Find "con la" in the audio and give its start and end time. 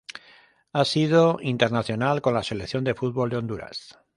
2.23-2.41